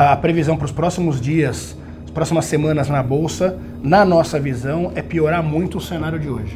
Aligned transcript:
A 0.00 0.16
previsão 0.16 0.56
para 0.56 0.64
os 0.64 0.72
próximos 0.72 1.20
dias, 1.20 1.76
as 2.02 2.10
próximas 2.10 2.46
semanas 2.46 2.88
na 2.88 3.02
Bolsa, 3.02 3.58
na 3.82 4.06
nossa 4.06 4.40
visão, 4.40 4.90
é 4.94 5.02
piorar 5.02 5.42
muito 5.42 5.76
o 5.76 5.80
cenário 5.82 6.18
de 6.18 6.30
hoje. 6.30 6.54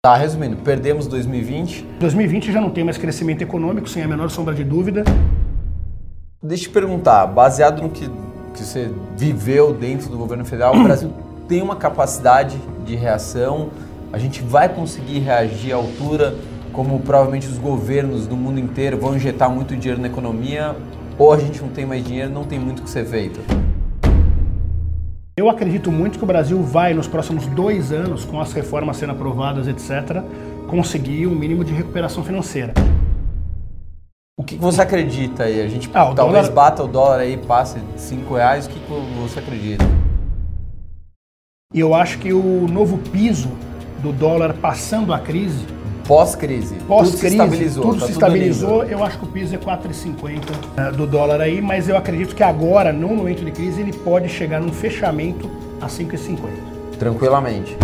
Tá, 0.00 0.14
resumindo, 0.16 0.58
perdemos 0.58 1.08
2020. 1.08 1.84
2020 1.98 2.52
já 2.52 2.60
não 2.60 2.70
tem 2.70 2.84
mais 2.84 2.96
crescimento 2.96 3.42
econômico, 3.42 3.88
sem 3.88 4.04
a 4.04 4.06
menor 4.06 4.30
sombra 4.30 4.54
de 4.54 4.62
dúvida. 4.62 5.02
Deixa 6.40 6.66
eu 6.66 6.68
te 6.68 6.72
perguntar, 6.72 7.26
baseado 7.26 7.82
no 7.82 7.90
que, 7.90 8.08
que 8.54 8.62
você 8.62 8.92
viveu 9.16 9.74
dentro 9.74 10.08
do 10.08 10.16
governo 10.16 10.44
federal, 10.44 10.76
o 10.76 10.84
Brasil 10.84 11.12
tem 11.48 11.60
uma 11.60 11.74
capacidade 11.74 12.56
de 12.86 12.94
reação? 12.94 13.70
A 14.12 14.18
gente 14.18 14.40
vai 14.40 14.68
conseguir 14.68 15.18
reagir 15.18 15.72
à 15.72 15.76
altura, 15.76 16.36
como 16.72 17.00
provavelmente 17.00 17.48
os 17.48 17.58
governos 17.58 18.28
do 18.28 18.36
mundo 18.36 18.60
inteiro 18.60 18.96
vão 18.96 19.16
injetar 19.16 19.50
muito 19.50 19.76
dinheiro 19.76 20.00
na 20.00 20.06
economia? 20.06 20.76
Ou 21.18 21.32
a 21.32 21.36
gente 21.36 21.60
não 21.60 21.68
tem 21.68 21.84
mais 21.84 22.04
dinheiro, 22.04 22.30
não 22.30 22.44
tem 22.44 22.60
muito 22.60 22.78
o 22.78 22.82
que 22.84 22.90
ser 22.90 23.04
feito? 23.04 23.40
Eu 25.36 25.50
acredito 25.50 25.90
muito 25.90 26.16
que 26.16 26.22
o 26.22 26.26
Brasil 26.26 26.62
vai, 26.62 26.94
nos 26.94 27.08
próximos 27.08 27.44
dois 27.48 27.90
anos, 27.90 28.24
com 28.24 28.40
as 28.40 28.52
reformas 28.52 28.98
sendo 28.98 29.12
aprovadas, 29.12 29.66
etc., 29.66 30.22
conseguir 30.68 31.26
um 31.26 31.34
mínimo 31.34 31.64
de 31.64 31.72
recuperação 31.72 32.22
financeira. 32.22 32.72
O 34.38 34.44
que 34.44 34.54
você 34.54 34.80
acredita 34.80 35.44
aí? 35.44 35.60
A 35.60 35.66
gente 35.66 35.90
ah, 35.92 36.14
talvez 36.14 36.48
dólar... 36.48 36.70
bata 36.70 36.84
o 36.84 36.86
dólar 36.86 37.18
aí, 37.18 37.36
passe 37.36 37.80
5 37.96 38.34
reais. 38.34 38.66
O 38.66 38.70
que 38.70 38.78
você 39.20 39.40
acredita? 39.40 39.84
E 41.74 41.80
eu 41.80 41.94
acho 41.94 42.18
que 42.20 42.32
o 42.32 42.68
novo 42.68 42.96
piso 43.10 43.50
do 44.00 44.12
dólar 44.12 44.54
passando 44.54 45.12
a 45.12 45.18
crise 45.18 45.66
Pós-crise. 46.08 46.76
Pós-crise. 46.86 47.18
Tudo 47.18 47.18
se 47.18 47.26
estabilizou. 47.26 47.82
Tudo 47.82 48.00
tá 48.00 48.06
se 48.06 48.12
estabilizou. 48.12 48.84
eu 48.84 49.04
acho 49.04 49.18
que 49.18 49.24
o 49.26 49.28
piso 49.28 49.54
é 49.54 49.58
4,50 49.58 50.40
né, 50.74 50.90
do 50.90 51.06
dólar 51.06 51.38
aí, 51.42 51.60
mas 51.60 51.86
eu 51.86 51.98
acredito 51.98 52.34
que 52.34 52.42
agora, 52.42 52.94
num 52.94 53.14
momento 53.14 53.44
de 53.44 53.52
crise, 53.52 53.82
ele 53.82 53.92
pode 53.92 54.26
chegar 54.30 54.58
num 54.58 54.72
fechamento 54.72 55.50
a 55.78 55.86
5,50. 55.86 56.48
Tranquilamente. 56.98 57.76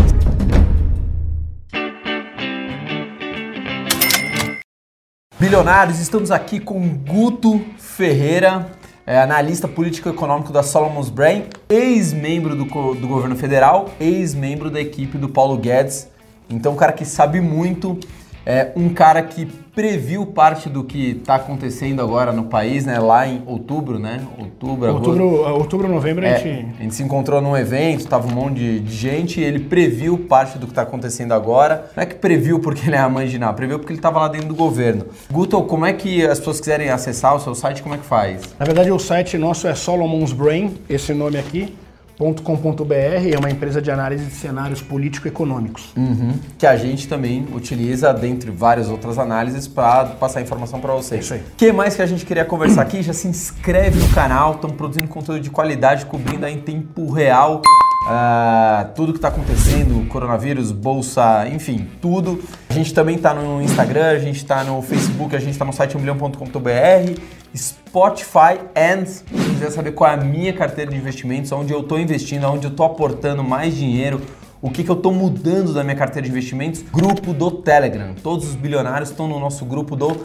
Bilionários, 5.39 6.01
estamos 6.01 6.31
aqui 6.31 6.59
com 6.59 6.97
Guto 6.97 7.61
Ferreira, 7.77 8.69
é, 9.07 9.21
analista 9.21 9.69
político-econômico 9.69 10.51
da 10.51 10.63
Solomon's 10.63 11.11
Brain, 11.11 11.45
ex-membro 11.69 12.57
do, 12.57 12.65
do 12.95 13.07
governo 13.07 13.37
federal, 13.37 13.91
ex-membro 14.01 14.71
da 14.71 14.81
equipe 14.81 15.19
do 15.19 15.29
Paulo 15.29 15.59
Guedes 15.59 16.09
então, 16.49 16.73
um 16.73 16.77
cara 16.77 16.93
que 16.93 17.05
sabe 17.05 17.41
muito, 17.41 17.99
é 18.47 18.73
um 18.77 18.89
cara 18.91 19.23
que 19.23 19.47
previu 19.47 20.25
parte 20.27 20.69
do 20.69 20.85
que 20.85 21.11
está 21.19 21.35
acontecendo 21.35 22.01
agora 22.01 22.33
no 22.33 22.45
país, 22.45 22.85
né? 22.85 22.99
Lá 22.99 23.27
em 23.27 23.43
outubro, 23.47 23.99
né? 23.99 24.21
Outubro, 24.39 24.93
outubro, 24.93 25.25
outubro 25.55 25.89
novembro 25.89 26.25
é, 26.25 26.35
a 26.35 26.39
gente... 26.39 26.67
A 26.79 26.83
gente 26.83 26.95
se 26.95 27.03
encontrou 27.03 27.41
num 27.41 27.57
evento, 27.57 28.07
tava 28.07 28.29
um 28.29 28.35
monte 28.35 28.57
de, 28.57 28.81
de 28.81 28.95
gente 28.95 29.41
e 29.41 29.45
ele 29.45 29.59
previu 29.59 30.19
parte 30.19 30.59
do 30.59 30.67
que 30.67 30.73
está 30.73 30.83
acontecendo 30.83 31.33
agora. 31.33 31.91
Não 31.97 32.03
é 32.03 32.07
que 32.07 32.15
previu 32.15 32.61
porque 32.61 32.89
ele 32.89 32.97
é 32.97 33.01
a 33.01 33.09
mãe 33.09 33.27
de 33.27 33.39
nada, 33.39 33.53
previu 33.55 33.79
porque 33.79 33.93
ele 33.93 33.99
estava 33.99 34.21
lá 34.21 34.29
dentro 34.29 34.49
do 34.49 34.55
governo. 34.55 35.07
Guto, 35.31 35.61
como 35.63 35.87
é 35.87 35.93
que 35.93 36.25
as 36.25 36.39
pessoas 36.39 36.61
quiserem 36.61 36.91
acessar 36.91 37.35
o 37.35 37.41
seu 37.41 37.55
site, 37.55 37.83
como 37.83 37.95
é 37.95 37.99
que 37.99 38.05
faz? 38.05 38.43
Na 38.59 38.65
verdade, 38.65 38.91
o 38.93 38.99
site 38.99 39.37
nosso 39.37 39.67
é 39.67 39.75
Solomon's 39.75 40.33
Brain, 40.33 40.75
esse 40.89 41.13
nome 41.13 41.39
aqui 41.39 41.75
.com.br 42.19 42.95
é 43.33 43.39
uma 43.39 43.51
empresa 43.51 43.81
de 43.81 43.91
análise 43.91 44.25
de 44.25 44.35
cenários 44.35 44.81
político-econômicos. 44.81 45.93
Uhum. 45.97 46.35
Que 46.59 46.67
a 46.67 46.77
gente 46.77 47.09
também 47.09 47.47
utiliza, 47.53 48.13
dentre 48.13 48.51
várias 48.51 48.89
outras 48.89 49.19
análises, 49.19 49.67
para 49.67 50.07
passar 50.07 50.41
informação 50.41 50.81
para 50.81 50.93
vocês. 50.95 51.25
Isso 51.25 51.35
aí. 51.35 51.41
O 51.41 51.57
que 51.57 51.73
mais 51.73 51.97
que 51.97 52.03
a 52.03 52.07
gente 52.07 52.25
queria 52.25 52.45
conversar 52.45 52.83
aqui? 52.83 53.03
Já 53.03 53.13
se 53.13 53.29
inscreve 53.29 53.99
no 53.99 54.09
canal, 54.11 54.55
estamos 54.55 54.77
produzindo 54.77 55.09
conteúdo 55.09 55.41
de 55.41 55.51
qualidade, 55.51 56.07
cobrindo 56.07 56.47
em 56.47 56.59
tempo 56.59 57.11
real 57.11 57.63
uh, 58.05 58.93
tudo 58.95 59.13
que 59.13 59.19
está 59.19 59.29
acontecendo, 59.29 60.07
coronavírus, 60.09 60.71
bolsa, 60.71 61.49
enfim, 61.49 61.89
tudo. 62.01 62.43
A 62.69 62.73
gente 62.73 62.93
também 62.93 63.17
está 63.17 63.35
no 63.35 63.61
Instagram, 63.61 64.11
a 64.11 64.19
gente 64.19 64.37
está 64.37 64.63
no 64.65 64.81
Facebook, 64.83 65.35
a 65.35 65.39
gente 65.39 65.53
está 65.53 65.65
no 65.65 65.73
site 65.73 65.97
1milhão.com.br, 65.97 67.21
Spotify 67.57 68.61
and 68.77 69.07
se 69.07 69.25
quiser 69.25 69.71
saber 69.71 69.93
qual 69.93 70.11
é 70.11 70.15
a 70.15 70.17
minha 70.17 70.53
carteira 70.53 70.91
de 70.91 70.97
investimentos, 70.97 71.51
onde 71.53 71.73
eu 71.73 71.81
estou 71.81 71.99
investindo, 71.99 72.45
onde 72.47 72.67
eu 72.67 72.71
estou 72.71 72.87
aportando 72.87 73.43
mais 73.43 73.75
dinheiro, 73.75 74.21
o 74.61 74.71
que, 74.71 74.83
que 74.83 74.91
eu 74.91 74.97
estou 74.97 75.13
mudando 75.13 75.73
da 75.73 75.85
minha 75.85 75.97
carteira 75.97 76.27
de 76.27 76.31
investimentos, 76.31 76.83
grupo 76.83 77.33
do 77.33 77.51
Telegram. 77.51 78.15
Todos 78.23 78.49
os 78.49 78.55
bilionários 78.55 79.11
estão 79.11 79.29
no 79.29 79.39
nosso 79.39 79.65
grupo 79.65 79.95
do 79.95 80.25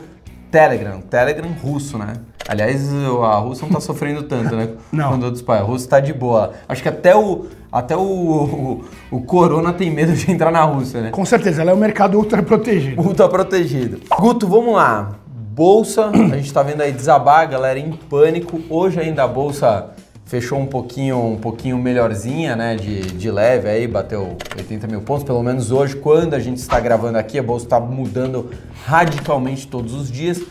Telegram, 0.49 1.01
Telegram 1.01 1.49
russo, 1.61 1.97
né? 1.97 2.13
Aliás, 2.47 2.91
a 3.21 3.35
Rússia 3.35 3.67
não 3.67 3.73
tá 3.73 3.79
sofrendo 3.79 4.23
tanto, 4.23 4.55
né? 4.55 4.69
não. 4.91 5.19
Com 5.19 5.25
outros 5.25 5.43
países. 5.43 5.63
A 5.63 5.69
Rússia 5.69 5.89
tá 5.89 5.99
de 5.99 6.11
boa. 6.11 6.53
Acho 6.67 6.81
que 6.81 6.89
até 6.89 7.15
o, 7.15 7.45
até 7.71 7.95
o, 7.95 8.01
o, 8.01 8.83
o, 9.11 9.21
Corona 9.21 9.71
tem 9.71 9.91
medo 9.91 10.13
de 10.13 10.31
entrar 10.31 10.51
na 10.51 10.63
Rússia, 10.63 11.01
né? 11.01 11.09
Com 11.11 11.23
certeza, 11.23 11.61
ela 11.61 11.71
é 11.71 11.73
um 11.73 11.77
mercado 11.77 12.17
ultra 12.17 12.41
protegido. 12.41 13.01
Ultra 13.01 13.29
protegido. 13.29 13.99
Guto, 14.17 14.47
vamos 14.47 14.73
lá. 14.73 15.11
Bolsa, 15.27 16.09
a 16.09 16.37
gente 16.37 16.51
tá 16.51 16.63
vendo 16.63 16.81
aí 16.81 16.91
desabar, 16.91 17.47
galera 17.47 17.77
em 17.77 17.91
pânico. 17.91 18.59
Hoje 18.69 18.99
ainda 18.99 19.23
a 19.23 19.27
bolsa 19.27 19.91
fechou 20.25 20.59
um 20.59 20.65
pouquinho, 20.65 21.17
um 21.17 21.37
pouquinho 21.37 21.77
melhorzinha, 21.77 22.55
né? 22.55 22.75
De, 22.75 23.01
de 23.01 23.29
leve 23.29 23.67
aí, 23.67 23.87
bateu 23.87 24.37
80 24.57 24.87
mil 24.87 25.01
pontos. 25.01 25.23
Pelo 25.23 25.43
menos 25.43 25.71
hoje, 25.71 25.95
quando 25.95 26.33
a 26.33 26.39
gente 26.39 26.57
está 26.57 26.79
gravando 26.79 27.17
aqui, 27.17 27.37
a 27.37 27.43
bolsa 27.43 27.65
está 27.65 27.79
mudando 27.79 28.49
radicalmente 28.85 29.67
todos 29.67 29.93
os 29.93 30.11
dias. 30.11 30.41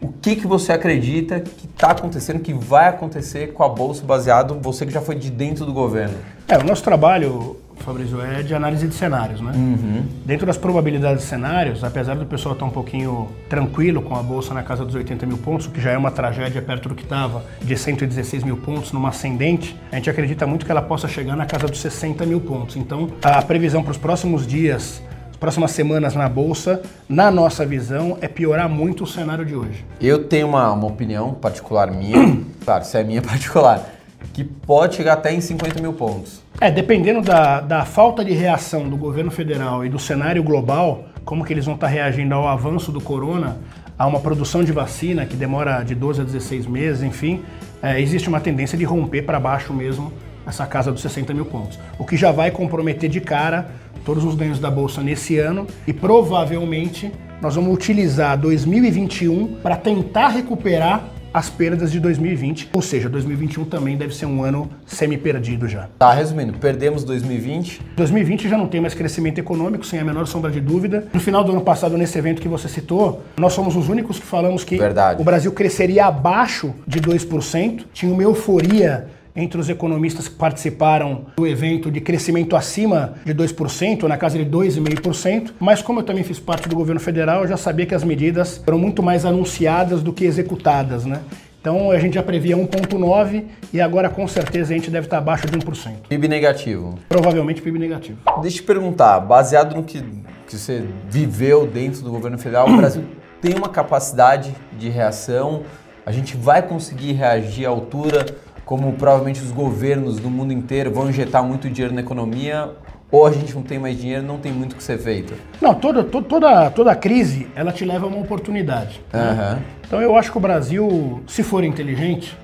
O 0.00 0.12
que, 0.12 0.36
que 0.36 0.46
você 0.46 0.72
acredita 0.72 1.40
que 1.40 1.66
está 1.66 1.90
acontecendo, 1.90 2.40
que 2.40 2.52
vai 2.52 2.88
acontecer 2.88 3.52
com 3.52 3.62
a 3.62 3.68
bolsa 3.68 4.04
baseado 4.04 4.58
você 4.60 4.86
que 4.86 4.92
já 4.92 5.00
foi 5.00 5.14
de 5.14 5.30
dentro 5.30 5.64
do 5.66 5.72
governo? 5.72 6.14
É, 6.46 6.56
o 6.56 6.64
nosso 6.64 6.82
trabalho 6.82 7.56
Fabrício, 7.78 8.20
é 8.20 8.42
de 8.42 8.54
análise 8.54 8.86
de 8.86 8.94
cenários, 8.94 9.40
né? 9.40 9.52
Uhum. 9.54 10.04
Dentro 10.24 10.46
das 10.46 10.56
probabilidades 10.56 11.22
de 11.22 11.28
cenários, 11.28 11.82
apesar 11.84 12.16
do 12.16 12.26
pessoal 12.26 12.54
estar 12.54 12.66
um 12.66 12.70
pouquinho 12.70 13.28
tranquilo 13.48 14.02
com 14.02 14.14
a 14.14 14.22
bolsa 14.22 14.52
na 14.52 14.62
casa 14.62 14.84
dos 14.84 14.94
80 14.94 15.24
mil 15.26 15.38
pontos, 15.38 15.66
o 15.66 15.70
que 15.70 15.80
já 15.80 15.92
é 15.92 15.96
uma 15.96 16.10
tragédia 16.10 16.60
perto 16.60 16.88
do 16.88 16.94
que 16.94 17.02
estava, 17.02 17.44
de 17.62 17.76
116 17.76 18.42
mil 18.44 18.56
pontos 18.56 18.92
numa 18.92 19.08
ascendente, 19.08 19.76
a 19.90 19.96
gente 19.96 20.10
acredita 20.10 20.46
muito 20.46 20.66
que 20.66 20.72
ela 20.72 20.82
possa 20.82 21.08
chegar 21.08 21.36
na 21.36 21.46
casa 21.46 21.66
dos 21.66 21.80
60 21.80 22.26
mil 22.26 22.40
pontos. 22.40 22.76
Então, 22.76 23.08
a 23.22 23.40
previsão 23.42 23.82
para 23.82 23.92
os 23.92 23.98
próximos 23.98 24.46
dias 24.46 25.02
próximas 25.38 25.70
semanas 25.70 26.14
na 26.14 26.28
Bolsa, 26.28 26.82
na 27.08 27.30
nossa 27.30 27.64
visão, 27.64 28.18
é 28.20 28.28
piorar 28.28 28.68
muito 28.68 29.04
o 29.04 29.06
cenário 29.06 29.44
de 29.44 29.54
hoje. 29.54 29.84
Eu 30.00 30.24
tenho 30.24 30.48
uma, 30.48 30.72
uma 30.72 30.86
opinião 30.86 31.32
particular 31.34 31.90
minha, 31.90 32.38
claro, 32.64 32.84
se 32.84 32.98
é 32.98 33.04
minha 33.04 33.22
particular, 33.22 33.88
que 34.32 34.42
pode 34.42 34.96
chegar 34.96 35.14
até 35.14 35.32
em 35.32 35.40
50 35.40 35.80
mil 35.80 35.92
pontos. 35.92 36.42
É, 36.60 36.70
dependendo 36.70 37.22
da, 37.22 37.60
da 37.60 37.84
falta 37.84 38.24
de 38.24 38.32
reação 38.32 38.88
do 38.88 38.96
governo 38.96 39.30
federal 39.30 39.84
e 39.84 39.88
do 39.88 39.98
cenário 39.98 40.42
global, 40.42 41.04
como 41.24 41.44
que 41.44 41.52
eles 41.52 41.64
vão 41.64 41.74
estar 41.74 41.86
reagindo 41.86 42.34
ao 42.34 42.48
avanço 42.48 42.90
do 42.90 43.00
corona, 43.00 43.58
a 43.96 44.06
uma 44.06 44.20
produção 44.20 44.64
de 44.64 44.72
vacina 44.72 45.26
que 45.26 45.36
demora 45.36 45.82
de 45.82 45.94
12 45.94 46.20
a 46.20 46.24
16 46.24 46.66
meses, 46.66 47.02
enfim, 47.02 47.42
é, 47.82 48.00
existe 48.00 48.28
uma 48.28 48.40
tendência 48.40 48.76
de 48.76 48.84
romper 48.84 49.22
para 49.22 49.38
baixo 49.38 49.72
mesmo 49.72 50.12
essa 50.48 50.66
casa 50.66 50.90
dos 50.90 51.02
60 51.02 51.34
mil 51.34 51.44
pontos. 51.44 51.78
O 51.98 52.04
que 52.04 52.16
já 52.16 52.32
vai 52.32 52.50
comprometer 52.50 53.08
de 53.08 53.20
cara 53.20 53.68
todos 54.04 54.24
os 54.24 54.34
ganhos 54.34 54.58
da 54.58 54.70
Bolsa 54.70 55.02
nesse 55.02 55.38
ano 55.38 55.66
e 55.86 55.92
provavelmente 55.92 57.12
nós 57.40 57.54
vamos 57.54 57.72
utilizar 57.72 58.36
2021 58.38 59.58
para 59.62 59.76
tentar 59.76 60.28
recuperar 60.28 61.04
as 61.32 61.50
perdas 61.50 61.92
de 61.92 62.00
2020, 62.00 62.70
ou 62.72 62.80
seja, 62.80 63.08
2021 63.08 63.66
também 63.66 63.96
deve 63.96 64.14
ser 64.14 64.24
um 64.24 64.42
ano 64.42 64.68
semi-perdido 64.86 65.68
já. 65.68 65.88
Tá, 65.98 66.12
resumindo, 66.12 66.54
perdemos 66.54 67.04
2020. 67.04 67.82
2020 67.96 68.48
já 68.48 68.56
não 68.56 68.66
tem 68.66 68.80
mais 68.80 68.94
crescimento 68.94 69.38
econômico, 69.38 69.84
sem 69.84 70.00
a 70.00 70.04
menor 70.04 70.26
sombra 70.26 70.50
de 70.50 70.60
dúvida. 70.60 71.06
No 71.12 71.20
final 71.20 71.44
do 71.44 71.52
ano 71.52 71.60
passado, 71.60 71.96
nesse 71.98 72.18
evento 72.18 72.40
que 72.40 72.48
você 72.48 72.66
citou, 72.66 73.22
nós 73.36 73.52
somos 73.52 73.76
os 73.76 73.88
únicos 73.88 74.18
que 74.18 74.24
falamos 74.24 74.64
que 74.64 74.78
Verdade. 74.78 75.20
o 75.20 75.24
Brasil 75.24 75.52
cresceria 75.52 76.06
abaixo 76.06 76.74
de 76.86 76.98
2%. 76.98 77.84
Tinha 77.92 78.12
uma 78.12 78.22
euforia 78.22 79.06
entre 79.38 79.60
os 79.60 79.68
economistas 79.70 80.28
que 80.28 80.34
participaram 80.34 81.26
do 81.36 81.46
evento 81.46 81.90
de 81.90 82.00
crescimento 82.00 82.56
acima 82.56 83.14
de 83.24 83.32
2%, 83.32 84.02
na 84.02 84.16
casa 84.16 84.36
de 84.36 84.44
2,5%, 84.44 85.52
mas 85.60 85.80
como 85.80 86.00
eu 86.00 86.04
também 86.04 86.24
fiz 86.24 86.40
parte 86.40 86.68
do 86.68 86.74
governo 86.74 87.00
federal, 87.00 87.42
eu 87.42 87.48
já 87.48 87.56
sabia 87.56 87.86
que 87.86 87.94
as 87.94 88.02
medidas 88.02 88.58
foram 88.64 88.78
muito 88.78 89.02
mais 89.02 89.24
anunciadas 89.24 90.02
do 90.02 90.12
que 90.12 90.24
executadas, 90.24 91.06
né? 91.06 91.20
Então 91.60 91.90
a 91.90 91.98
gente 91.98 92.14
já 92.14 92.22
previa 92.22 92.56
1,9 92.56 93.44
e 93.72 93.80
agora 93.80 94.08
com 94.08 94.26
certeza 94.26 94.72
a 94.72 94.76
gente 94.76 94.90
deve 94.90 95.06
estar 95.06 95.18
abaixo 95.18 95.46
de 95.46 95.58
1%. 95.58 95.92
PIB 96.08 96.28
negativo. 96.28 96.98
Provavelmente 97.08 97.60
PIB 97.60 97.78
negativo. 97.78 98.18
Deixa 98.40 98.58
eu 98.58 98.62
te 98.62 98.62
perguntar, 98.62 99.20
baseado 99.20 99.74
no 99.74 99.82
que, 99.82 100.02
que 100.46 100.56
você 100.56 100.84
viveu 101.08 101.66
dentro 101.66 102.02
do 102.02 102.10
governo 102.10 102.38
federal, 102.38 102.68
o 102.68 102.76
Brasil 102.76 103.04
tem 103.40 103.54
uma 103.54 103.68
capacidade 103.68 104.54
de 104.78 104.88
reação, 104.88 105.62
a 106.06 106.12
gente 106.12 106.36
vai 106.36 106.62
conseguir 106.62 107.12
reagir 107.12 107.66
à 107.66 107.68
altura 107.68 108.24
como 108.68 108.92
provavelmente 108.92 109.40
os 109.40 109.50
governos 109.50 110.18
do 110.18 110.28
mundo 110.28 110.52
inteiro 110.52 110.92
vão 110.92 111.08
injetar 111.08 111.42
muito 111.42 111.70
dinheiro 111.70 111.94
na 111.94 112.02
economia, 112.02 112.72
ou 113.10 113.26
a 113.26 113.32
gente 113.32 113.54
não 113.54 113.62
tem 113.62 113.78
mais 113.78 113.98
dinheiro, 113.98 114.22
não 114.22 114.36
tem 114.36 114.52
muito 114.52 114.74
o 114.74 114.76
que 114.76 114.82
ser 114.82 114.98
feito? 114.98 115.32
Não, 115.58 115.74
toda, 115.74 116.04
toda, 116.04 116.68
toda 116.68 116.94
crise, 116.94 117.48
ela 117.56 117.72
te 117.72 117.86
leva 117.86 118.04
a 118.04 118.08
uma 118.10 118.18
oportunidade. 118.18 119.00
Uhum. 119.14 119.62
Então 119.86 120.02
eu 120.02 120.14
acho 120.18 120.30
que 120.30 120.36
o 120.36 120.40
Brasil, 120.40 121.22
se 121.26 121.42
for 121.42 121.64
inteligente, 121.64 122.36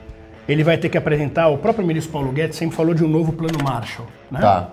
ele 0.48 0.64
vai 0.64 0.78
ter 0.78 0.88
que 0.88 0.96
apresentar, 0.96 1.48
o 1.48 1.58
próprio 1.58 1.86
ministro 1.86 2.10
Paulo 2.10 2.32
Guedes 2.32 2.56
sempre 2.56 2.74
falou 2.74 2.94
de 2.94 3.04
um 3.04 3.08
novo 3.08 3.30
plano 3.30 3.58
Marshall, 3.62 4.08
né? 4.30 4.40
Tá, 4.40 4.70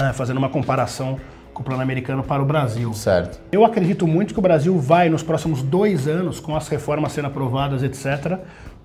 É, 0.00 0.12
fazendo 0.12 0.38
uma 0.38 0.48
comparação 0.48 1.20
com 1.54 1.62
o 1.62 1.64
plano 1.64 1.82
americano 1.82 2.24
para 2.24 2.42
o 2.42 2.44
Brasil. 2.44 2.92
certo. 2.94 3.38
Eu 3.52 3.64
acredito 3.64 4.08
muito 4.08 4.34
que 4.34 4.40
o 4.40 4.42
Brasil 4.42 4.76
vai, 4.76 5.08
nos 5.08 5.22
próximos 5.22 5.62
dois 5.62 6.08
anos, 6.08 6.40
com 6.40 6.56
as 6.56 6.66
reformas 6.66 7.12
sendo 7.12 7.26
aprovadas, 7.26 7.84
etc., 7.84 8.38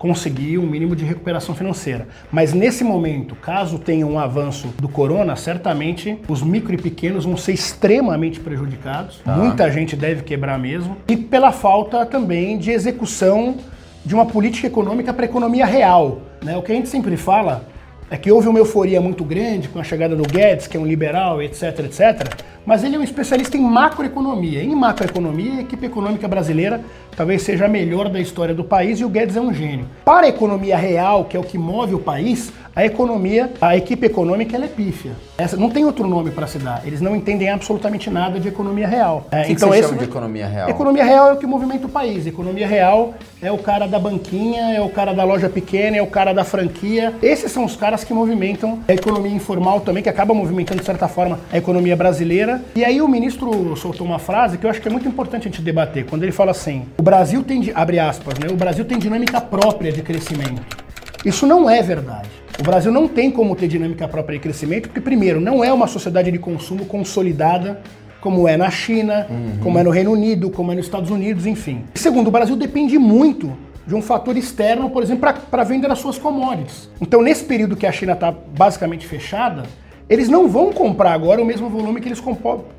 conseguir 0.06 0.56
um 0.58 0.66
mínimo 0.66 0.94
de 0.94 1.04
recuperação 1.04 1.52
financeira. 1.52 2.06
Mas 2.30 2.52
nesse 2.52 2.84
momento, 2.84 3.34
caso 3.34 3.76
tenha 3.76 4.06
um 4.06 4.18
avanço 4.20 4.68
do 4.80 4.88
corona, 4.88 5.34
certamente 5.34 6.16
os 6.28 6.42
micro 6.42 6.72
e 6.74 6.76
pequenos 6.76 7.24
vão 7.24 7.36
ser 7.36 7.52
extremamente 7.52 8.38
prejudicados. 8.38 9.20
Muita 9.26 9.68
gente 9.70 9.96
deve 9.96 10.22
quebrar 10.22 10.58
mesmo. 10.60 10.96
E 11.08 11.16
pela 11.16 11.50
falta 11.50 12.06
também 12.06 12.56
de 12.56 12.70
execução 12.70 13.56
de 14.04 14.14
uma 14.14 14.24
política 14.24 14.68
econômica 14.68 15.12
para 15.12 15.24
a 15.24 15.28
economia 15.28 15.66
real. 15.66 16.20
né? 16.40 16.56
O 16.56 16.62
que 16.62 16.70
a 16.70 16.74
gente 16.76 16.88
sempre 16.88 17.16
fala 17.16 17.66
é 18.10 18.16
que 18.16 18.30
houve 18.30 18.48
uma 18.48 18.58
euforia 18.58 19.00
muito 19.00 19.24
grande 19.24 19.68
com 19.68 19.78
a 19.78 19.84
chegada 19.84 20.14
do 20.14 20.22
Guedes, 20.22 20.66
que 20.66 20.76
é 20.76 20.80
um 20.80 20.86
liberal, 20.86 21.42
etc, 21.42 21.80
etc. 21.80 22.34
Mas 22.64 22.84
ele 22.84 22.96
é 22.96 22.98
um 22.98 23.02
especialista 23.02 23.56
em 23.56 23.60
macroeconomia. 23.60 24.62
Em 24.62 24.74
macroeconomia, 24.74 25.54
a 25.54 25.60
equipe 25.60 25.86
econômica 25.86 26.28
brasileira 26.28 26.80
talvez 27.16 27.42
seja 27.42 27.66
a 27.66 27.68
melhor 27.68 28.08
da 28.08 28.20
história 28.20 28.54
do 28.54 28.62
país 28.62 29.00
e 29.00 29.04
o 29.04 29.08
Guedes 29.08 29.36
é 29.36 29.40
um 29.40 29.52
gênio. 29.52 29.86
Para 30.04 30.26
a 30.26 30.28
economia 30.28 30.76
real, 30.76 31.24
que 31.24 31.36
é 31.36 31.40
o 31.40 31.44
que 31.44 31.58
move 31.58 31.94
o 31.94 31.98
país, 31.98 32.52
a 32.76 32.84
economia, 32.84 33.50
a 33.58 33.74
equipe 33.74 34.04
econômica, 34.04 34.54
ela 34.54 34.66
é 34.66 34.68
pífia. 34.68 35.12
Essa, 35.38 35.56
não 35.56 35.70
tem 35.70 35.86
outro 35.86 36.06
nome 36.06 36.30
para 36.30 36.46
se 36.46 36.58
dar. 36.58 36.82
Eles 36.86 37.00
não 37.00 37.16
entendem 37.16 37.48
absolutamente 37.48 38.10
nada 38.10 38.38
de 38.38 38.48
economia 38.48 38.86
real. 38.86 39.26
É, 39.30 39.44
que, 39.44 39.54
que 39.54 39.60
você 39.62 39.82
chama 39.82 39.96
de 39.96 40.04
economia 40.04 40.46
real? 40.46 40.68
Economia 40.68 41.02
real 41.02 41.30
é 41.30 41.32
o 41.32 41.36
que 41.38 41.46
movimenta 41.46 41.86
o 41.86 41.88
país. 41.88 42.26
Economia 42.26 42.68
real 42.68 43.14
é 43.40 43.50
o 43.50 43.56
cara 43.56 43.86
da 43.86 43.98
banquinha, 43.98 44.74
é 44.74 44.80
o 44.82 44.90
cara 44.90 45.14
da 45.14 45.24
loja 45.24 45.48
pequena, 45.48 45.96
é 45.96 46.02
o 46.02 46.06
cara 46.06 46.34
da 46.34 46.44
franquia. 46.44 47.14
Esses 47.22 47.50
são 47.50 47.64
os 47.64 47.74
caras 47.74 48.04
que 48.04 48.12
movimentam 48.12 48.80
a 48.86 48.92
economia 48.92 49.32
informal 49.32 49.80
também, 49.80 50.02
que 50.02 50.10
acaba 50.10 50.34
movimentando, 50.34 50.80
de 50.80 50.86
certa 50.86 51.08
forma, 51.08 51.40
a 51.50 51.56
economia 51.56 51.96
brasileira. 51.96 52.60
E 52.74 52.84
aí 52.84 53.00
o 53.00 53.08
ministro 53.08 53.74
soltou 53.76 54.06
uma 54.06 54.18
frase 54.18 54.58
que 54.58 54.66
eu 54.66 54.70
acho 54.70 54.82
que 54.82 54.88
é 54.88 54.90
muito 54.90 55.08
importante 55.08 55.48
a 55.48 55.50
gente 55.50 55.62
debater, 55.62 56.04
quando 56.04 56.24
ele 56.24 56.32
fala 56.32 56.50
assim: 56.50 56.84
o 56.98 57.02
Brasil 57.02 57.42
tem, 57.42 57.72
abre 57.74 57.98
aspas, 57.98 58.38
né? 58.38 58.48
O 58.50 58.56
Brasil 58.56 58.84
tem 58.84 58.98
dinâmica 58.98 59.40
própria 59.40 59.90
de 59.90 60.02
crescimento. 60.02 60.84
Isso 61.24 61.46
não 61.46 61.70
é 61.70 61.82
verdade. 61.82 62.28
O 62.58 62.62
Brasil 62.62 62.90
não 62.90 63.06
tem 63.06 63.30
como 63.30 63.54
ter 63.54 63.68
dinâmica 63.68 64.08
própria 64.08 64.38
de 64.38 64.42
crescimento, 64.42 64.88
porque, 64.88 65.00
primeiro, 65.00 65.40
não 65.40 65.62
é 65.62 65.72
uma 65.72 65.86
sociedade 65.86 66.30
de 66.30 66.38
consumo 66.38 66.86
consolidada 66.86 67.80
como 68.20 68.48
é 68.48 68.56
na 68.56 68.70
China, 68.70 69.28
como 69.62 69.78
é 69.78 69.82
no 69.84 69.90
Reino 69.90 70.10
Unido, 70.10 70.50
como 70.50 70.72
é 70.72 70.74
nos 70.74 70.86
Estados 70.86 71.10
Unidos, 71.10 71.46
enfim. 71.46 71.84
E 71.94 71.98
segundo, 71.98 72.28
o 72.28 72.30
Brasil 72.30 72.56
depende 72.56 72.98
muito 72.98 73.52
de 73.86 73.94
um 73.94 74.02
fator 74.02 74.36
externo, 74.36 74.90
por 74.90 75.02
exemplo, 75.02 75.32
para 75.50 75.62
a 75.62 75.64
venda 75.64 75.86
das 75.86 75.98
suas 75.98 76.18
commodities. 76.18 76.88
Então, 77.00 77.22
nesse 77.22 77.44
período 77.44 77.76
que 77.76 77.86
a 77.86 77.92
China 77.92 78.14
está 78.14 78.32
basicamente 78.32 79.06
fechada, 79.06 79.62
eles 80.08 80.28
não 80.28 80.48
vão 80.48 80.72
comprar 80.72 81.12
agora 81.12 81.40
o 81.40 81.44
mesmo 81.44 81.68
volume 81.68 82.00
que 82.00 82.08
eles 82.08 82.22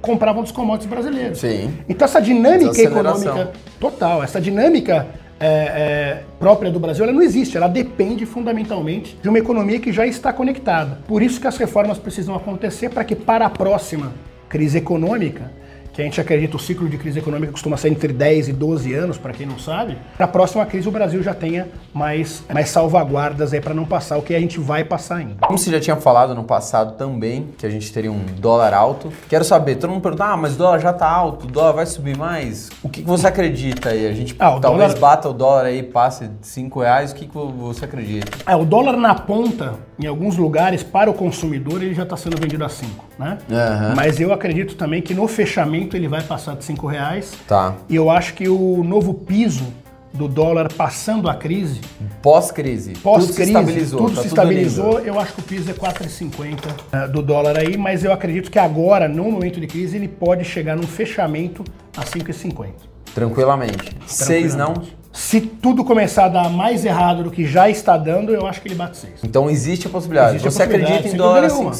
compravam 0.02 0.42
dos 0.42 0.52
commodities 0.52 0.90
brasileiros. 0.90 1.40
Sim. 1.40 1.72
Então, 1.88 2.04
essa 2.04 2.20
dinâmica 2.20 2.82
econômica 2.82 3.52
total, 3.80 4.24
essa 4.24 4.42
dinâmica 4.42 5.08
é, 5.40 5.48
é, 5.48 6.24
própria 6.40 6.72
do 6.72 6.80
Brasil, 6.80 7.04
ela 7.04 7.14
não 7.14 7.22
existe. 7.22 7.58
Ela 7.58 7.68
depende 7.68 8.26
fundamentalmente 8.26 9.18
de 9.22 9.30
uma 9.30 9.38
economia 9.38 9.80
que 9.80 9.92
já 9.92 10.06
está 10.06 10.34
conectada. 10.34 11.00
Por 11.08 11.22
isso 11.22 11.40
que 11.40 11.48
as 11.48 11.58
reformas 11.58 11.98
precisam 11.98 12.36
acontecer 12.36 12.90
para 12.90 13.04
que 13.04 13.16
para 13.16 13.46
a 13.46 13.50
próxima 13.50 14.14
crise 14.50 14.78
econômica, 14.78 15.52
que 15.98 16.02
a 16.04 16.06
gente 16.06 16.22
acredita 16.22 16.56
o 16.56 16.60
ciclo 16.60 16.88
de 16.88 16.96
crise 16.96 17.18
econômica 17.18 17.52
costuma 17.52 17.76
ser 17.76 17.90
entre 17.90 18.14
10 18.14 18.50
e 18.50 18.54
12 18.54 18.94
anos, 18.94 19.18
para 19.18 19.34
quem 19.34 19.48
não 19.48 19.58
sabe, 19.58 19.98
para 20.16 20.26
a 20.26 20.30
próxima 20.30 20.64
crise 20.64 20.88
o 20.88 20.92
Brasil 20.92 21.24
já 21.24 21.34
tenha 21.34 21.70
mais, 21.92 22.44
mais 22.54 22.70
salvaguardas 22.70 23.52
aí 23.52 23.60
para 23.60 23.74
não 23.74 23.84
passar 23.84 24.16
o 24.16 24.22
que 24.22 24.36
a 24.36 24.40
gente 24.40 24.60
vai 24.60 24.84
passar 24.84 25.16
ainda. 25.16 25.38
Como 25.42 25.58
você 25.58 25.72
já 25.72 25.80
tinha 25.80 25.96
falado 25.96 26.36
no 26.36 26.44
passado 26.44 26.94
também, 26.98 27.48
que 27.58 27.66
a 27.66 27.70
gente 27.72 27.92
teria 27.92 28.12
um 28.12 28.24
dólar 28.38 28.76
alto. 28.76 29.12
Quero 29.28 29.44
saber, 29.44 29.78
todo 29.78 29.90
mundo 29.90 30.04
pergunta, 30.04 30.26
ah, 30.26 30.38
mas 30.38 30.54
o 30.54 30.58
dólar 30.60 30.78
já 30.78 30.94
tá 30.94 31.10
alto, 31.10 31.48
o 31.48 31.52
dólar 31.52 31.72
vai 31.72 31.88
subir 31.88 32.16
mais. 32.16 32.70
O 32.84 32.90
que, 32.90 33.02
que 33.02 33.08
você 33.08 33.26
acredita 33.26 33.90
aí? 33.90 34.06
A 34.06 34.14
gente 34.14 34.36
Ah, 34.38 34.60
talvez 34.60 34.94
dólar- 34.94 35.00
bata 35.16 35.30
o 35.30 35.34
dólar 35.34 35.66
aí, 35.66 35.82
passe 35.82 36.28
de 36.28 36.46
5 36.46 36.80
reais, 36.80 37.12
o 37.12 37.16
que, 37.16 37.26
que 37.26 37.34
você 37.36 37.86
acredita? 37.86 38.32
É, 38.46 38.56
o 38.56 38.64
dólar 38.66 38.96
na 38.98 39.16
ponta, 39.16 39.74
em 39.98 40.06
alguns 40.06 40.38
lugares, 40.38 40.84
para 40.84 41.10
o 41.10 41.14
consumidor, 41.16 41.82
ele 41.82 41.96
já 41.96 42.04
está 42.04 42.16
sendo 42.16 42.40
vendido 42.40 42.64
a 42.64 42.70
5, 42.70 43.04
né? 43.18 43.38
Aham. 43.52 43.94
Mas 43.96 44.20
eu 44.20 44.32
acredito 44.34 44.76
também 44.76 45.02
que 45.02 45.14
no 45.14 45.28
fechamento 45.28 45.96
ele 45.96 46.08
vai 46.08 46.22
passar 46.22 46.56
de 46.56 46.64
5 46.64 46.88
reais. 46.88 47.34
Tá. 47.48 47.76
E 47.90 47.96
eu 47.96 48.10
acho 48.10 48.34
que 48.34 48.48
o 48.48 48.84
novo 48.84 49.14
piso 49.14 49.66
do 50.14 50.28
dólar 50.28 50.72
passando 50.74 51.30
a 51.30 51.36
crise, 51.36 51.82
Pós-crise. 52.22 52.94
tudo 52.94 52.98
se 52.98 53.04
pós-crise, 53.04 53.52
estabilizou. 53.52 54.00
tudo 54.00 54.10
tá 54.10 54.16
se 54.16 54.30
tudo 54.30 54.40
estabilizou, 54.40 54.98
lindo. 54.98 55.08
eu 55.08 55.20
acho 55.20 55.34
que 55.34 55.40
o 55.40 55.44
piso 55.44 55.70
é 55.70 55.74
4,50 55.74 56.58
eh, 56.92 57.08
do 57.08 57.22
dólar 57.22 57.58
aí, 57.58 57.78
mas 57.78 58.04
eu 58.04 58.12
acredito 58.12 58.50
que 58.50 58.58
agora, 58.58 59.08
no 59.08 59.30
momento 59.32 59.60
de 59.60 59.68
crise, 59.68 59.98
ele 59.98 60.08
pode 60.08 60.44
chegar 60.44 60.76
num 60.76 60.88
fechamento 60.88 61.64
a 61.96 62.02
5,50. 62.04 62.74
Tranquilamente. 63.14 63.96
6 64.06 64.56
não? 64.56 64.74
Se 65.18 65.42
tudo 65.42 65.84
começar 65.84 66.26
a 66.26 66.30
dar 66.30 66.50
mais 66.52 66.86
errado 66.86 67.24
do 67.24 67.32
que 67.32 67.44
já 67.44 67.68
está 67.68 67.98
dando, 67.98 68.32
eu 68.36 68.46
acho 68.46 68.62
que 68.62 68.68
ele 68.68 68.76
bate 68.76 68.98
6. 68.98 69.14
Então 69.24 69.50
existe 69.50 69.88
a 69.88 69.90
possibilidade. 69.90 70.36
Existe 70.36 70.48
a 70.48 70.52
você 70.52 70.58
possibilidade, 70.60 70.94
acredita 70.94 71.16
em 71.16 71.18
dólar 71.18 71.44
a 71.44 71.48
dúvida 71.48 71.56
nenhuma. 71.56 71.72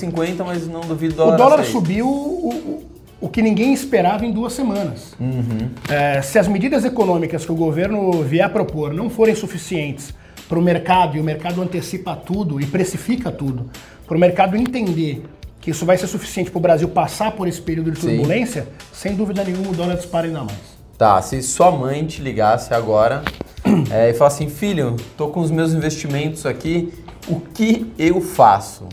5,50, 0.42 0.44
mas 0.44 0.68
não 0.68 0.82
duvido 0.82 1.14
O 1.14 1.18
dólar 1.18 1.34
a 1.34 1.38
dólar 1.38 1.64
subiu 1.66 2.08
o, 2.08 2.50
o- 2.50 2.84
o 3.22 3.30
que 3.30 3.44
ninguém 3.44 3.72
esperava 3.74 4.26
em 4.26 4.32
duas 4.32 4.54
semanas. 4.54 5.14
Uhum. 5.20 5.70
É, 5.88 6.20
se 6.24 6.40
as 6.40 6.48
medidas 6.48 6.84
econômicas 6.84 7.46
que 7.46 7.52
o 7.52 7.56
governo 7.56 8.24
vier 8.24 8.44
a 8.44 8.50
propor 8.50 8.92
não 8.92 9.08
forem 9.08 9.36
suficientes 9.36 10.16
para 10.50 10.58
o 10.58 10.62
mercado, 10.62 11.16
e 11.16 11.20
o 11.20 11.24
mercado 11.24 11.62
antecipa 11.62 12.16
tudo 12.16 12.60
e 12.60 12.66
precifica 12.66 13.32
tudo, 13.32 13.70
para 14.08 14.18
o 14.18 14.20
mercado 14.20 14.58
entender 14.58 15.24
que 15.62 15.70
isso 15.70 15.86
vai 15.86 15.96
ser 15.98 16.08
suficiente 16.08 16.50
para 16.50 16.58
o 16.58 16.62
Brasil 16.62 16.88
passar 16.90 17.32
por 17.34 17.48
esse 17.48 17.62
período 17.62 17.92
de 17.92 18.00
Sim. 18.00 18.08
turbulência, 18.08 18.68
sem 18.92 19.14
dúvida 19.14 19.44
nenhuma 19.44 19.70
o 19.70 19.76
dólar 19.76 19.96
dispara 19.96 20.26
ainda 20.26 20.40
mais. 20.44 20.77
Tá, 20.98 21.22
se 21.22 21.42
sua 21.44 21.72
mãe 21.72 22.06
te 22.06 22.22
ligasse 22.22 22.74
agora 22.74 23.22
é, 23.92 24.10
e 24.10 24.14
falasse 24.14 24.44
assim, 24.44 24.52
filho, 24.54 24.96
tô 25.16 25.28
com 25.28 25.42
os 25.42 25.52
meus 25.52 25.74
investimentos 25.74 26.46
aqui, 26.46 26.92
o 27.28 27.40
que 27.40 27.92
eu 28.00 28.20
faço? 28.20 28.86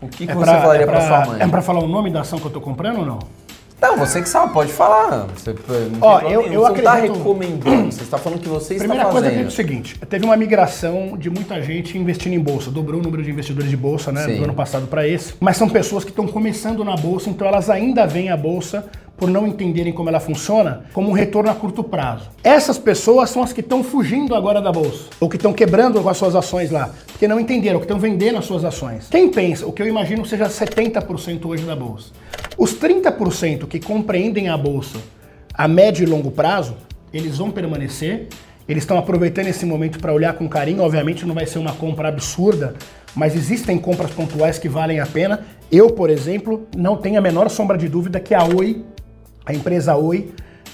O 0.00 0.08
que, 0.08 0.26
que 0.26 0.34
você 0.34 0.44
pra- 0.50 0.60
falaria 0.60 0.82
é 0.82 0.86
pra, 0.86 1.00
sua 1.06 1.26
mãe? 1.26 1.40
É 1.42 1.46
para 1.46 1.62
falar 1.62 1.80
o 1.80 1.86
nome 1.88 2.10
da 2.10 2.22
ação 2.22 2.38
que 2.40 2.44
eu 2.44 2.48
estou 2.48 2.62
comprando 2.62 2.98
ou 3.00 3.06
não? 3.06 3.18
Não, 3.80 3.96
você 3.98 4.22
que 4.22 4.28
sabe, 4.28 4.52
pode 4.52 4.72
falar. 4.72 5.26
Você, 5.36 5.50
não 5.50 5.56
tem 5.56 5.98
Ó, 6.00 6.20
eu- 6.20 6.42
eu 6.42 6.60
você 6.62 6.68
não 6.76 6.82
tá 6.84 6.92
acredito- 6.92 7.18
recomendando, 7.18 7.92
você 7.92 8.02
está 8.02 8.16
falando 8.16 8.38
que 8.40 8.48
você 8.48 8.74
Primeira 8.76 9.02
está 9.02 9.12
coisa 9.12 9.26
fazendo. 9.28 9.44
é 9.44 9.48
o 9.48 9.50
seguinte, 9.50 9.98
teve 10.08 10.24
uma 10.24 10.36
migração 10.36 11.16
de 11.18 11.28
muita 11.28 11.60
gente 11.60 11.98
investindo 11.98 12.32
em 12.32 12.38
bolsa, 12.40 12.70
dobrou 12.70 13.00
o 13.00 13.02
número 13.02 13.24
de 13.24 13.30
investidores 13.30 13.68
de 13.68 13.76
bolsa, 13.76 14.12
né, 14.12 14.24
Sim. 14.24 14.36
do 14.38 14.44
ano 14.44 14.54
passado 14.54 14.86
para 14.86 15.06
esse. 15.06 15.34
Mas 15.40 15.56
são 15.56 15.68
pessoas 15.68 16.04
que 16.04 16.10
estão 16.10 16.28
começando 16.28 16.84
na 16.84 16.94
bolsa, 16.96 17.28
então 17.28 17.46
elas 17.46 17.68
ainda 17.68 18.06
veem 18.06 18.30
a 18.30 18.36
bolsa 18.36 18.84
por 19.22 19.30
não 19.30 19.46
entenderem 19.46 19.92
como 19.92 20.08
ela 20.08 20.18
funciona, 20.18 20.82
como 20.92 21.08
um 21.08 21.12
retorno 21.12 21.48
a 21.48 21.54
curto 21.54 21.84
prazo. 21.84 22.28
Essas 22.42 22.76
pessoas 22.76 23.30
são 23.30 23.40
as 23.40 23.52
que 23.52 23.60
estão 23.60 23.84
fugindo 23.84 24.34
agora 24.34 24.60
da 24.60 24.72
bolsa, 24.72 25.10
ou 25.20 25.28
que 25.28 25.36
estão 25.36 25.52
quebrando 25.52 26.02
com 26.02 26.08
as 26.08 26.16
suas 26.16 26.34
ações 26.34 26.72
lá, 26.72 26.92
porque 27.06 27.28
não 27.28 27.38
entenderam, 27.38 27.78
que 27.78 27.84
estão 27.84 28.00
vendendo 28.00 28.38
as 28.38 28.44
suas 28.44 28.64
ações. 28.64 29.06
Quem 29.08 29.28
pensa, 29.28 29.64
o 29.64 29.72
que 29.72 29.80
eu 29.80 29.86
imagino 29.86 30.26
seja 30.26 30.48
70% 30.48 31.46
hoje 31.46 31.62
da 31.62 31.76
bolsa. 31.76 32.10
Os 32.58 32.74
30% 32.74 33.68
que 33.68 33.78
compreendem 33.78 34.48
a 34.48 34.56
bolsa 34.56 34.98
a 35.54 35.68
médio 35.68 36.02
e 36.02 36.06
longo 36.10 36.32
prazo, 36.32 36.76
eles 37.14 37.38
vão 37.38 37.52
permanecer. 37.52 38.26
Eles 38.68 38.82
estão 38.82 38.98
aproveitando 38.98 39.46
esse 39.46 39.64
momento 39.64 40.00
para 40.00 40.12
olhar 40.12 40.34
com 40.34 40.48
carinho. 40.48 40.82
Obviamente 40.82 41.24
não 41.24 41.34
vai 41.34 41.46
ser 41.46 41.60
uma 41.60 41.74
compra 41.74 42.08
absurda, 42.08 42.74
mas 43.14 43.36
existem 43.36 43.78
compras 43.78 44.10
pontuais 44.10 44.58
que 44.58 44.68
valem 44.68 44.98
a 44.98 45.06
pena. 45.06 45.46
Eu, 45.70 45.90
por 45.90 46.10
exemplo, 46.10 46.66
não 46.76 46.96
tenho 46.96 47.18
a 47.18 47.20
menor 47.20 47.48
sombra 47.48 47.78
de 47.78 47.88
dúvida 47.88 48.20
que 48.20 48.34
a 48.34 48.44
Oi, 48.44 48.84
a 49.44 49.52
empresa 49.52 49.96
Oi, 49.96 50.30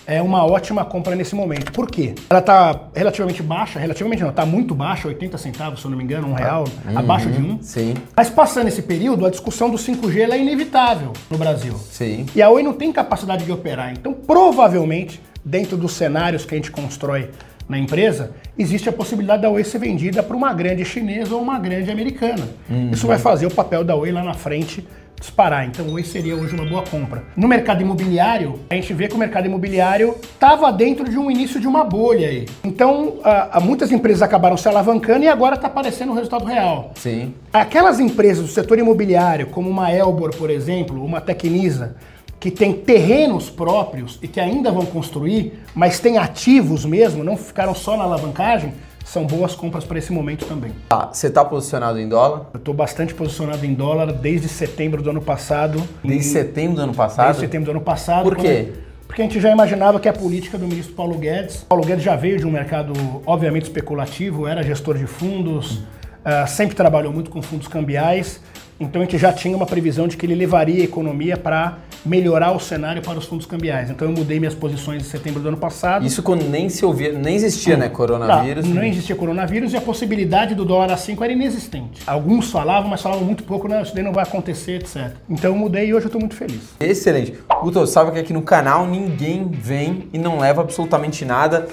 é 0.06 0.22
uma 0.22 0.44
ótima 0.44 0.84
compra 0.84 1.14
nesse 1.14 1.34
momento. 1.34 1.70
Por 1.70 1.90
quê? 1.90 2.14
Ela 2.30 2.40
está 2.40 2.88
relativamente 2.94 3.42
baixa, 3.42 3.78
relativamente 3.78 4.22
não, 4.22 4.30
está 4.30 4.46
muito 4.46 4.74
baixa, 4.74 5.06
80 5.08 5.36
centavos, 5.36 5.80
se 5.80 5.86
eu 5.86 5.90
não 5.90 5.98
me 5.98 6.04
engano, 6.04 6.28
um 6.28 6.32
real, 6.32 6.64
abaixo 6.94 7.28
de 7.28 7.42
um. 7.42 7.58
Sim, 7.60 7.94
Mas 8.16 8.30
passando 8.30 8.68
esse 8.68 8.82
período, 8.82 9.26
a 9.26 9.30
discussão 9.30 9.68
do 9.68 9.76
5G 9.76 10.20
ela 10.20 10.34
é 10.34 10.40
inevitável 10.40 11.12
no 11.30 11.36
Brasil. 11.36 11.74
sim. 11.90 12.24
E 12.34 12.40
a 12.40 12.48
Oi 12.48 12.62
não 12.62 12.72
tem 12.72 12.90
capacidade 12.92 13.44
de 13.44 13.52
operar. 13.52 13.92
Então, 13.92 14.14
provavelmente, 14.14 15.20
dentro 15.44 15.76
dos 15.76 15.92
cenários 15.92 16.44
que 16.44 16.54
a 16.54 16.56
gente 16.56 16.70
constrói 16.70 17.30
na 17.68 17.78
empresa, 17.78 18.30
existe 18.58 18.88
a 18.88 18.92
possibilidade 18.92 19.42
da 19.42 19.50
Oi 19.50 19.62
ser 19.62 19.78
vendida 19.78 20.22
para 20.22 20.34
uma 20.34 20.54
grande 20.54 20.86
chinesa 20.86 21.34
ou 21.34 21.42
uma 21.42 21.58
grande 21.58 21.90
americana. 21.90 22.48
Isso 22.90 23.06
vai 23.06 23.18
fazer 23.18 23.44
o 23.44 23.50
papel 23.50 23.84
da 23.84 23.94
Oi 23.94 24.10
lá 24.10 24.24
na 24.24 24.32
frente 24.32 24.86
disparar. 25.20 25.66
Então, 25.66 25.88
Oi 25.92 26.02
seria 26.04 26.36
hoje 26.36 26.54
uma 26.54 26.64
boa 26.64 26.82
compra. 26.82 27.24
No 27.36 27.48
mercado 27.48 27.82
imobiliário, 27.82 28.60
a 28.70 28.74
gente 28.74 28.92
vê 28.94 29.08
que 29.08 29.14
o 29.14 29.18
mercado 29.18 29.46
imobiliário 29.46 30.14
estava 30.22 30.72
dentro 30.72 31.08
de 31.08 31.18
um 31.18 31.30
início 31.30 31.60
de 31.60 31.66
uma 31.66 31.84
bolha 31.84 32.28
aí. 32.28 32.46
Então, 32.64 33.14
a- 33.24 33.58
a- 33.58 33.60
muitas 33.60 33.90
empresas 33.90 34.22
acabaram 34.22 34.56
se 34.56 34.68
alavancando 34.68 35.24
e 35.24 35.28
agora 35.28 35.56
está 35.56 35.66
aparecendo 35.66 36.10
o 36.10 36.14
resultado 36.14 36.44
real. 36.44 36.92
Sim. 36.94 37.34
Aquelas 37.52 37.98
empresas 38.00 38.44
do 38.44 38.50
setor 38.50 38.78
imobiliário, 38.78 39.46
como 39.48 39.68
uma 39.68 39.92
Elbor, 39.92 40.34
por 40.36 40.50
exemplo, 40.50 41.04
uma 41.04 41.20
Tecnisa, 41.20 41.96
que 42.40 42.50
tem 42.52 42.72
terrenos 42.72 43.50
próprios 43.50 44.18
e 44.22 44.28
que 44.28 44.38
ainda 44.38 44.70
vão 44.70 44.86
construir, 44.86 45.58
mas 45.74 45.98
têm 45.98 46.18
ativos 46.18 46.84
mesmo, 46.84 47.24
não 47.24 47.36
ficaram 47.36 47.74
só 47.74 47.96
na 47.96 48.04
alavancagem, 48.04 48.72
são 49.08 49.26
boas 49.26 49.54
compras 49.54 49.84
para 49.84 49.98
esse 49.98 50.12
momento 50.12 50.44
também. 50.44 50.72
Tá, 50.88 51.08
você 51.10 51.28
está 51.28 51.42
posicionado 51.42 51.98
em 51.98 52.06
dólar? 52.06 52.46
Eu 52.52 52.58
estou 52.58 52.74
bastante 52.74 53.14
posicionado 53.14 53.64
em 53.64 53.72
dólar 53.72 54.12
desde 54.12 54.48
setembro 54.48 55.02
do 55.02 55.08
ano 55.08 55.22
passado. 55.22 55.82
Desde 56.04 56.30
setembro 56.30 56.76
do 56.76 56.82
ano 56.82 56.94
passado? 56.94 57.26
Desde 57.26 57.40
setembro 57.40 57.64
do 57.66 57.70
ano 57.70 57.80
passado. 57.80 58.24
Por 58.24 58.36
quê? 58.36 58.72
Porque 59.06 59.22
a 59.22 59.24
gente 59.24 59.40
já 59.40 59.50
imaginava 59.50 59.98
que 59.98 60.08
a 60.08 60.12
política 60.12 60.58
do 60.58 60.68
ministro 60.68 60.94
Paulo 60.94 61.16
Guedes. 61.16 61.64
Paulo 61.66 61.82
Guedes 61.82 62.04
já 62.04 62.14
veio 62.14 62.36
de 62.36 62.46
um 62.46 62.50
mercado, 62.50 62.92
obviamente, 63.24 63.62
especulativo, 63.62 64.46
era 64.46 64.62
gestor 64.62 64.98
de 64.98 65.06
fundos, 65.06 65.76
uh, 65.78 66.46
sempre 66.46 66.76
trabalhou 66.76 67.10
muito 67.10 67.30
com 67.30 67.40
fundos 67.40 67.66
cambiais. 67.66 68.42
Então 68.80 69.02
a 69.02 69.04
gente 69.04 69.18
já 69.18 69.32
tinha 69.32 69.56
uma 69.56 69.66
previsão 69.66 70.06
de 70.06 70.16
que 70.16 70.24
ele 70.24 70.36
levaria 70.36 70.82
a 70.82 70.84
economia 70.84 71.36
para 71.36 71.78
melhorar 72.06 72.52
o 72.52 72.60
cenário 72.60 73.02
para 73.02 73.18
os 73.18 73.26
fundos 73.26 73.44
cambiais. 73.44 73.90
Então 73.90 74.08
eu 74.08 74.14
mudei 74.14 74.38
minhas 74.38 74.54
posições 74.54 75.02
em 75.02 75.04
setembro 75.04 75.40
do 75.40 75.48
ano 75.48 75.56
passado. 75.56 76.06
Isso 76.06 76.22
quando 76.22 76.44
nem 76.48 76.68
se 76.68 76.84
ouvia, 76.84 77.12
nem 77.12 77.34
existia, 77.34 77.76
né, 77.76 77.88
coronavírus. 77.88 78.66
Não, 78.66 78.76
não 78.76 78.84
existia 78.84 79.16
coronavírus 79.16 79.72
e 79.72 79.76
a 79.76 79.80
possibilidade 79.80 80.54
do 80.54 80.64
dólar 80.64 80.92
a 80.92 80.96
5 80.96 81.24
era 81.24 81.32
inexistente. 81.32 82.02
Alguns 82.06 82.50
falavam, 82.50 82.88
mas 82.88 83.02
falavam 83.02 83.24
muito 83.24 83.42
pouco, 83.42 83.66
não, 83.66 83.82
isso 83.82 83.94
daí 83.94 84.04
não 84.04 84.12
vai 84.12 84.22
acontecer, 84.22 84.76
etc. 84.76 85.12
Então 85.28 85.50
eu 85.50 85.56
mudei 85.56 85.88
e 85.88 85.94
hoje 85.94 86.06
eu 86.06 86.08
estou 86.08 86.20
muito 86.20 86.36
feliz. 86.36 86.74
Excelente. 86.78 87.34
Guto, 87.60 87.84
sabe 87.86 88.12
que 88.12 88.18
aqui 88.20 88.32
no 88.32 88.42
canal 88.42 88.86
ninguém 88.86 89.48
vem 89.48 90.08
e 90.12 90.18
não 90.18 90.38
leva 90.38 90.60
absolutamente 90.60 91.24
nada. 91.24 91.66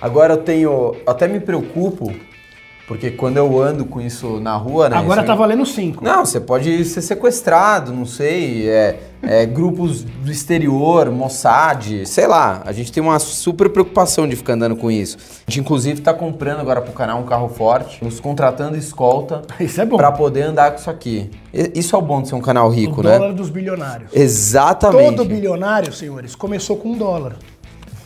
Agora 0.00 0.32
eu 0.32 0.38
tenho, 0.38 0.96
até 1.06 1.28
me 1.28 1.38
preocupo 1.38 2.12
porque 2.86 3.10
quando 3.10 3.36
eu 3.36 3.60
ando 3.60 3.84
com 3.84 4.00
isso 4.00 4.40
na 4.40 4.56
rua, 4.56 4.88
né? 4.88 4.96
Agora 4.96 5.22
tá 5.22 5.34
valendo 5.34 5.64
5. 5.64 6.04
Não, 6.04 6.24
você 6.24 6.40
pode 6.40 6.84
ser 6.84 7.00
sequestrado, 7.00 7.92
não 7.92 8.04
sei. 8.04 8.68
É, 8.68 8.98
é, 9.22 9.46
grupos 9.46 10.02
do 10.02 10.30
exterior, 10.30 11.10
Mossad, 11.10 12.04
sei 12.06 12.26
lá. 12.26 12.60
A 12.66 12.72
gente 12.72 12.90
tem 12.90 13.00
uma 13.00 13.18
super 13.20 13.68
preocupação 13.70 14.26
de 14.26 14.34
ficar 14.34 14.54
andando 14.54 14.74
com 14.74 14.90
isso. 14.90 15.16
A 15.46 15.50
gente, 15.50 15.60
inclusive, 15.60 16.00
tá 16.00 16.12
comprando 16.12 16.60
agora 16.60 16.82
pro 16.82 16.92
canal 16.92 17.20
um 17.20 17.24
carro 17.24 17.48
forte, 17.48 18.04
nos 18.04 18.18
contratando 18.18 18.76
escolta. 18.76 19.42
Isso 19.60 19.80
é 19.80 19.86
bom. 19.86 19.96
Pra 19.96 20.10
poder 20.10 20.42
andar 20.42 20.72
com 20.72 20.78
isso 20.78 20.90
aqui. 20.90 21.30
Isso 21.74 21.94
é 21.94 21.98
o 21.98 22.02
bom 22.02 22.20
de 22.20 22.28
ser 22.28 22.34
um 22.34 22.40
canal 22.40 22.68
rico, 22.68 23.00
o 23.00 23.04
né? 23.04 23.14
O 23.14 23.18
dólar 23.18 23.34
dos 23.34 23.48
bilionários. 23.48 24.10
Exatamente. 24.12 25.16
Todo 25.16 25.28
bilionário, 25.28 25.92
senhores, 25.92 26.34
começou 26.34 26.76
com 26.76 26.90
um 26.90 26.98
dólar. 26.98 27.36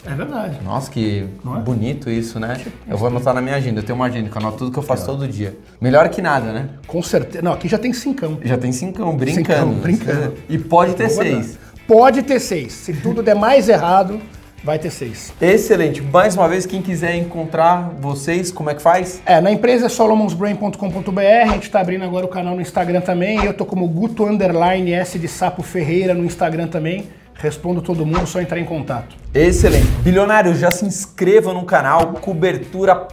É 0.06 0.14
verdade. 0.14 0.58
Nossa, 0.64 0.90
que 0.90 1.26
é? 1.44 1.60
bonito 1.60 2.08
isso, 2.08 2.38
né? 2.38 2.60
Eu 2.88 2.96
vou 2.96 3.08
anotar 3.08 3.34
na 3.34 3.40
minha 3.40 3.56
agenda. 3.56 3.80
Eu 3.80 3.84
tenho 3.84 3.96
uma 3.96 4.06
agenda 4.06 4.28
que 4.28 4.36
eu 4.36 4.40
anoto 4.40 4.58
tudo 4.58 4.72
que 4.72 4.78
eu 4.78 4.82
faço 4.82 5.04
todo 5.04 5.26
dia. 5.26 5.56
Melhor 5.80 6.08
que 6.08 6.22
nada, 6.22 6.52
né? 6.52 6.68
Com 6.86 7.02
certeza. 7.02 7.42
Não, 7.42 7.52
aqui 7.52 7.68
já 7.68 7.78
tem 7.78 7.92
cincão. 7.92 8.38
Já 8.42 8.56
tem 8.56 8.72
cincão, 8.72 9.16
brincando. 9.16 9.46
Cincão, 9.46 9.74
brincando. 9.74 10.34
E 10.48 10.58
pode 10.58 10.94
ter 10.94 11.08
seis. 11.08 11.58
Pode 11.86 12.22
ter 12.22 12.40
seis. 12.40 12.72
Se 12.72 12.92
tudo 12.92 13.22
der 13.22 13.34
mais 13.34 13.68
errado, 13.68 14.20
vai 14.62 14.78
ter 14.78 14.90
seis. 14.90 15.32
Excelente. 15.40 16.02
Mais 16.02 16.36
uma 16.36 16.48
vez, 16.48 16.66
quem 16.66 16.82
quiser 16.82 17.14
encontrar 17.16 17.92
vocês, 18.00 18.50
como 18.50 18.68
é 18.68 18.74
que 18.74 18.82
faz? 18.82 19.22
É, 19.24 19.40
na 19.40 19.50
empresa 19.52 19.86
é 19.86 19.88
solomonsbrain.com.br, 19.88 21.20
a 21.20 21.46
gente 21.52 21.64
está 21.64 21.80
abrindo 21.80 22.04
agora 22.04 22.26
o 22.26 22.28
canal 22.28 22.54
no 22.54 22.60
Instagram 22.60 23.00
também. 23.00 23.44
Eu 23.44 23.54
tô 23.54 23.64
como 23.64 23.86
Guto 23.86 24.24
Underline 24.24 24.92
S 24.92 25.18
de 25.18 25.28
Sapo 25.28 25.62
Ferreira 25.62 26.14
no 26.14 26.24
Instagram 26.24 26.66
também. 26.66 27.06
Respondo 27.38 27.82
todo 27.82 28.06
mundo, 28.06 28.26
só 28.26 28.40
entrar 28.40 28.58
em 28.58 28.64
contato. 28.64 29.14
Excelente. 29.34 29.86
Bilionário, 30.02 30.54
já 30.54 30.70
se 30.70 30.86
inscreva 30.86 31.52
no 31.52 31.64
canal, 31.64 32.14
cobertura 32.14 33.06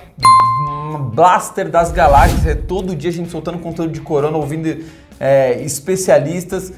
blaster 1.13 1.69
das 1.69 1.91
galáxias. 1.91 2.45
É 2.45 2.55
todo 2.55 2.95
dia 2.95 3.09
a 3.09 3.13
gente 3.13 3.29
soltando 3.29 3.59
conteúdo 3.59 3.91
de 3.91 4.01
corona, 4.01 4.37
ouvindo 4.37 4.83
é, 5.19 5.61
especialistas. 5.61 6.73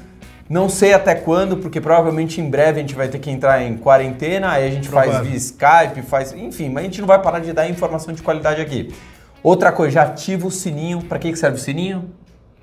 Não 0.48 0.68
sei 0.68 0.92
até 0.92 1.14
quando, 1.14 1.56
porque 1.56 1.80
provavelmente 1.80 2.40
em 2.40 2.48
breve 2.48 2.78
a 2.78 2.82
gente 2.82 2.94
vai 2.94 3.08
ter 3.08 3.18
que 3.18 3.30
entrar 3.30 3.62
em 3.62 3.76
quarentena, 3.76 4.52
aí 4.52 4.66
a 4.66 4.70
gente 4.70 4.88
Provável. 4.88 5.12
faz 5.12 5.26
via 5.26 5.36
Skype, 5.36 6.02
faz. 6.02 6.32
Enfim, 6.32 6.68
mas 6.68 6.82
a 6.82 6.86
gente 6.86 7.00
não 7.00 7.08
vai 7.08 7.20
parar 7.20 7.40
de 7.40 7.52
dar 7.52 7.68
informação 7.68 8.14
de 8.14 8.22
qualidade 8.22 8.60
aqui. 8.60 8.94
Outra 9.42 9.72
coisa, 9.72 9.94
já 9.94 10.02
ativa 10.02 10.46
o 10.46 10.50
sininho. 10.50 11.02
Para 11.02 11.18
que 11.18 11.34
serve 11.34 11.56
o 11.56 11.60
sininho? 11.60 12.10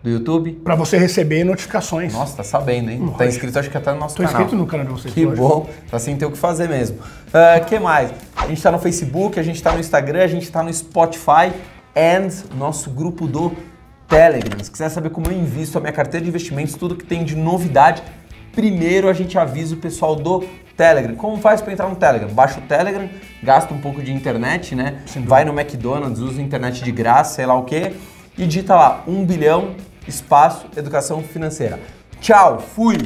Do 0.04 0.10
YouTube? 0.10 0.52
Para 0.64 0.76
você 0.76 0.98
receber 0.98 1.46
notificações. 1.46 2.14
Nossa, 2.14 2.36
tá 2.36 2.44
sabendo, 2.44 2.92
hein? 2.92 3.00
Lógico. 3.00 3.18
Tá 3.18 3.26
inscrito 3.26 3.58
acho 3.58 3.70
que 3.70 3.78
até 3.78 3.94
no 3.94 4.00
nosso 4.00 4.18
Tô 4.18 4.24
canal. 4.24 4.36
Tô 4.36 4.44
inscrito 4.44 4.62
no 4.62 4.68
canal 4.68 4.86
de 4.86 4.92
vocês. 4.92 5.14
Que 5.14 5.26
lógico. 5.26 5.48
bom, 5.48 5.70
tá 5.90 5.98
sem 5.98 6.18
ter 6.18 6.26
o 6.26 6.32
que 6.32 6.38
fazer 6.38 6.68
mesmo. 6.68 6.98
O 6.98 7.00
uh, 7.00 7.66
que 7.66 7.80
mais? 7.80 8.12
A 8.36 8.46
gente 8.48 8.62
tá 8.62 8.70
no 8.70 8.80
Facebook, 8.80 9.40
a 9.40 9.44
gente 9.44 9.64
tá 9.64 9.72
no 9.72 9.80
Instagram, 9.80 10.22
a 10.22 10.28
gente 10.28 10.52
tá 10.52 10.62
no 10.62 10.74
Spotify 10.74 11.54
and 11.96 12.28
nosso 12.58 12.90
grupo 12.90 13.26
do 13.26 13.54
Telegram. 14.10 14.62
Se 14.62 14.70
quiser 14.70 14.90
saber 14.90 15.10
como 15.10 15.28
eu 15.28 15.32
invisto 15.32 15.78
a 15.78 15.82
minha 15.82 15.94
carteira 15.94 16.22
de 16.22 16.30
investimentos, 16.30 16.76
tudo 16.76 16.96
que 16.96 17.06
tem 17.06 17.24
de 17.24 17.38
novidade, 17.38 18.04
primeiro 18.52 19.08
a 19.08 19.14
gente 19.14 19.40
avisa 19.40 19.74
o 19.74 19.78
pessoal 19.78 20.18
do 20.18 20.44
Telegram. 20.76 21.16
Como 21.16 21.38
faz 21.38 21.62
para 21.62 21.72
entrar 21.72 21.88
no 21.88 21.96
Telegram? 21.96 22.28
Baixa 22.28 22.60
o 22.60 22.64
Telegram, 22.64 23.10
gasta 23.42 23.74
um 23.74 23.80
pouco 23.80 24.02
de 24.02 24.12
internet, 24.12 24.76
né? 24.76 25.02
Vai 25.26 25.46
no 25.46 25.58
McDonald's, 25.58 26.20
usa 26.20 26.42
internet 26.42 26.84
de 26.84 26.92
graça, 26.92 27.36
sei 27.36 27.46
lá 27.46 27.56
o 27.56 27.64
quê, 27.64 27.94
e 28.38 28.46
digita 28.46 28.76
lá 28.76 29.02
1 29.08 29.26
bilhão 29.26 29.76
espaço 30.08 30.66
educação 30.76 31.24
financeira. 31.24 31.80
Tchau, 32.20 32.60
fui! 32.60 32.98